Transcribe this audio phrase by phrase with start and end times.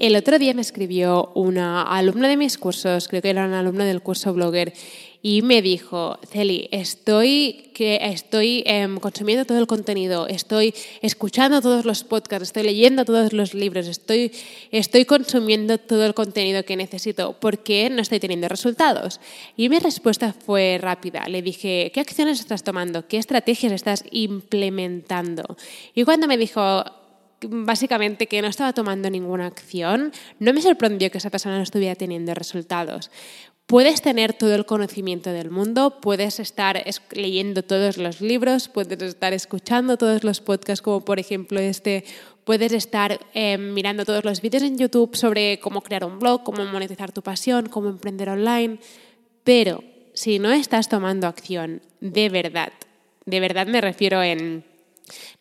[0.00, 3.84] El otro día me escribió una alumna de mis cursos, creo que era una alumna
[3.84, 4.72] del curso Blogger,
[5.20, 12.02] y me dijo, Celi, estoy, estoy em, consumiendo todo el contenido, estoy escuchando todos los
[12.02, 14.32] podcasts, estoy leyendo todos los libros, estoy,
[14.70, 19.20] estoy consumiendo todo el contenido que necesito, ¿por qué no estoy teniendo resultados?
[19.54, 21.28] Y mi respuesta fue rápida.
[21.28, 23.06] Le dije, ¿qué acciones estás tomando?
[23.06, 25.58] ¿Qué estrategias estás implementando?
[25.94, 26.84] Y cuando me dijo,
[27.48, 31.94] básicamente que no estaba tomando ninguna acción, no me sorprendió que esa persona no estuviera
[31.94, 33.10] teniendo resultados.
[33.66, 39.32] Puedes tener todo el conocimiento del mundo, puedes estar leyendo todos los libros, puedes estar
[39.32, 42.04] escuchando todos los podcasts, como por ejemplo este,
[42.42, 46.64] puedes estar eh, mirando todos los vídeos en YouTube sobre cómo crear un blog, cómo
[46.64, 48.78] monetizar tu pasión, cómo emprender online,
[49.44, 52.72] pero si no estás tomando acción de verdad,
[53.24, 54.64] de verdad me refiero en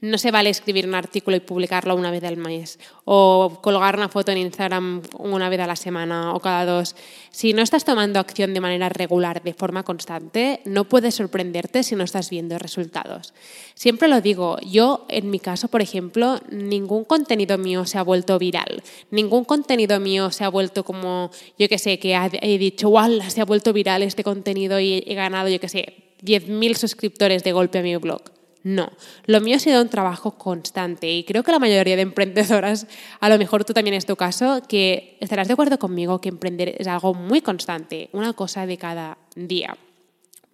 [0.00, 4.08] no se vale escribir un artículo y publicarlo una vez al mes o colgar una
[4.08, 6.94] foto en Instagram una vez a la semana o cada dos.
[7.30, 11.94] Si no estás tomando acción de manera regular, de forma constante, no puedes sorprenderte si
[11.96, 13.34] no estás viendo resultados.
[13.74, 18.38] Siempre lo digo, yo en mi caso, por ejemplo, ningún contenido mío se ha vuelto
[18.38, 23.22] viral, ningún contenido mío se ha vuelto como, yo que sé, que he dicho, wow,
[23.28, 27.52] se ha vuelto viral este contenido y he ganado, yo que sé, 10.000 suscriptores de
[27.52, 28.37] golpe a mi blog.
[28.68, 28.92] No,
[29.24, 32.86] lo mío ha sido un trabajo constante y creo que la mayoría de emprendedoras,
[33.18, 36.74] a lo mejor tú también es tu caso, que estarás de acuerdo conmigo que emprender
[36.76, 39.74] es algo muy constante, una cosa de cada día.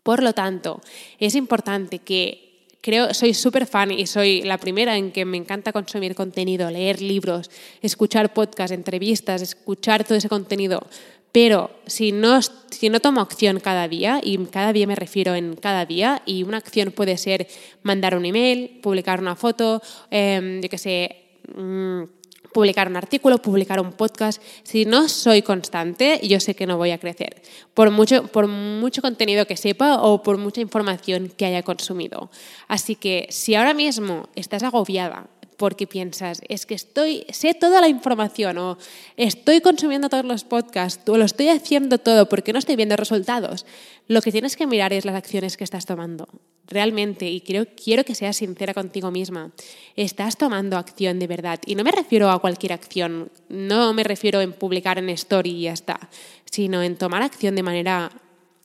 [0.05, 0.81] Por lo tanto,
[1.19, 5.73] es importante que creo, soy súper fan y soy la primera en que me encanta
[5.73, 7.51] consumir contenido, leer libros,
[7.83, 10.87] escuchar podcasts, entrevistas, escuchar todo ese contenido,
[11.35, 15.57] pero si no, si no tomo acción cada día, y cada día me refiero en
[15.57, 17.49] cada día, y una acción puede ser
[17.83, 21.17] mandar un email, publicar una foto, eh, yo qué sé,
[21.57, 22.05] mm,
[22.53, 24.41] publicar un artículo, publicar un podcast.
[24.63, 27.43] Si no soy constante, yo sé que no voy a crecer,
[27.75, 32.31] por mucho, por mucho contenido que sepa o por mucha información que haya consumido.
[32.69, 35.27] Así que si ahora mismo estás agobiada,
[35.65, 38.77] porque piensas, es que estoy, sé toda la información o
[39.17, 43.65] estoy consumiendo todos los podcasts o lo estoy haciendo todo porque no estoy viendo resultados.
[44.07, 46.29] Lo que tienes que mirar es las acciones que estás tomando.
[46.67, 49.53] Realmente, y quiero, quiero que seas sincera contigo misma,
[49.97, 51.59] estás tomando acción de verdad.
[51.65, 55.63] Y no me refiero a cualquier acción, no me refiero en publicar en story y
[55.63, 56.11] ya está,
[56.45, 58.11] sino en tomar acción de manera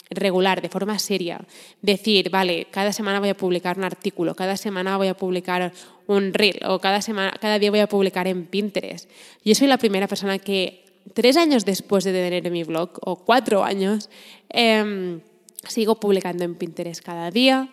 [0.10, 1.40] regular, de forma seria.
[1.82, 5.72] Decir, vale, cada semana voy a publicar un artículo, cada semana voy a publicar
[6.10, 9.10] un reel o cada, semana, cada día voy a publicar en Pinterest.
[9.46, 10.84] Yo soy la primera persona que
[11.14, 14.10] tres años después de tener mi blog, o cuatro años,
[14.50, 15.20] eh,
[15.68, 17.70] sigo publicando en Pinterest cada día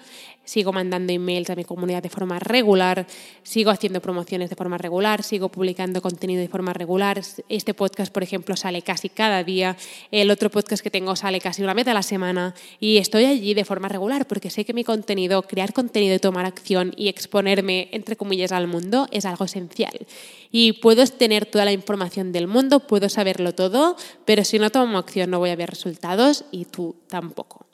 [0.47, 3.07] sigo mandando emails a mi comunidad de forma regular,
[3.43, 7.21] sigo haciendo promociones de forma regular, sigo publicando contenido de forma regular.
[7.51, 9.77] Este podcast, por ejemplo, sale casi cada día,
[10.11, 13.53] el otro podcast que tengo sale casi una vez a la semana y estoy allí
[13.53, 17.89] de forma regular porque sé que mi contenido, crear contenido y tomar acción y exponerme,
[17.93, 20.07] entre comillas, al mundo es algo esencial.
[20.51, 24.99] Y puedo tener toda la información del mundo, puedo saberlo todo, pero si no tomo
[24.99, 27.67] acción no voy a ver resultados y tú tampoco.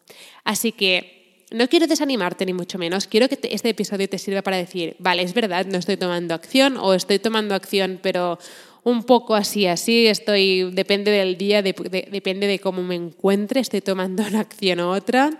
[0.45, 1.22] Así que
[1.55, 5.23] no quiero desanimarte ni mucho menos, quiero que este episodio te sirva para decir, vale,
[5.23, 8.39] es verdad, no estoy tomando acción o estoy tomando acción, pero
[8.85, 14.25] un poco así, así, estoy, depende del día, depende de cómo me encuentre, estoy tomando
[14.27, 15.31] una acción u otra.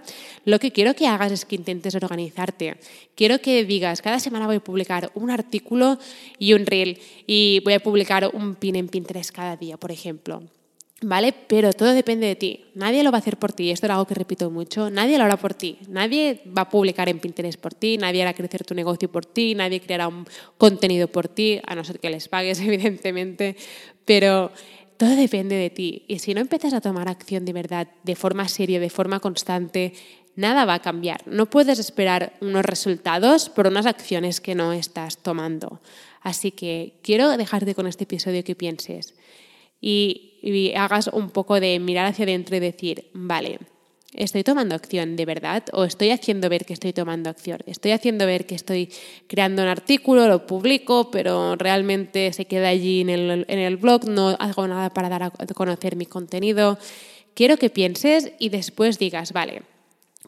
[0.45, 2.77] Lo que quiero que hagas es que intentes organizarte.
[3.17, 5.99] Quiero que digas, cada semana voy a publicar un artículo
[6.39, 10.43] y un reel y voy a publicar un pin en Pinterest cada día, por ejemplo.
[11.03, 11.35] ¿Vale?
[11.49, 12.65] Pero todo depende de ti.
[12.75, 13.71] Nadie lo va a hacer por ti.
[13.71, 14.89] Esto es algo que repito mucho.
[14.89, 15.79] Nadie lo hará por ti.
[15.89, 17.99] Nadie va a publicar en Pinterest por ti.
[17.99, 19.57] Nadie hará crecer tu negocio por ti.
[19.57, 20.27] Nadie creará un
[20.59, 23.57] contenido por ti, a no ser que les pagues, evidentemente.
[24.05, 24.53] Pero
[24.97, 26.05] todo depende de ti.
[26.07, 29.95] Y si no empiezas a tomar acción de verdad, de forma seria, de forma constante,
[30.37, 31.27] nada va a cambiar.
[31.27, 35.81] No puedes esperar unos resultados por unas acciones que no estás tomando.
[36.21, 39.15] Así que quiero dejarte con este episodio que pienses
[39.81, 40.32] y,
[40.75, 43.59] hagas un poco de mirar hacia adentro y decir, vale,
[44.15, 47.61] estoy tomando acción de verdad o estoy haciendo ver que estoy tomando acción.
[47.67, 48.91] Estoy haciendo ver que estoy
[49.27, 54.09] creando un artículo, lo publico, pero realmente se queda allí en el, en el blog,
[54.09, 56.79] no hago nada para dar a conocer mi contenido.
[57.35, 59.63] Quiero que pienses y después digas, vale,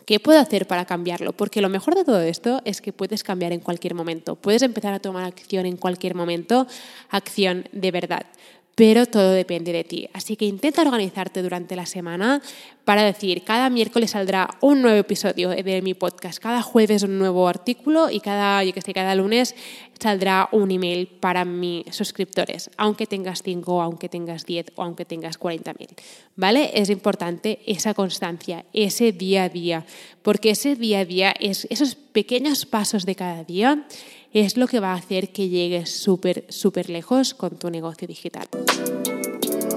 [0.06, 1.32] ¿Qué puedo hacer para cambiarlo?
[1.32, 4.36] Porque lo mejor de todo esto es que puedes cambiar en cualquier momento.
[4.36, 6.66] Puedes empezar a tomar acción en cualquier momento,
[7.08, 8.26] acción de verdad
[8.74, 10.08] pero todo depende de ti.
[10.12, 12.42] Así que intenta organizarte durante la semana
[12.84, 17.48] para decir, cada miércoles saldrá un nuevo episodio de mi podcast, cada jueves un nuevo
[17.48, 19.54] artículo y cada, yo que sé, cada lunes
[19.98, 25.38] saldrá un email para mis suscriptores, aunque tengas 5, aunque tengas 10 o aunque tengas
[25.38, 25.88] 40.000.
[26.36, 26.70] ¿Vale?
[26.74, 29.86] Es importante esa constancia, ese día a día,
[30.22, 33.86] porque ese día a día es esos pequeños pasos de cada día
[34.34, 38.48] es lo que va a hacer que llegues súper, súper lejos con tu negocio digital.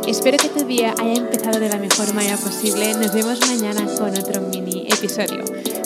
[0.07, 2.93] Espero que tu día haya empezado de la mejor manera posible.
[2.95, 5.43] Nos vemos mañana con otro mini episodio.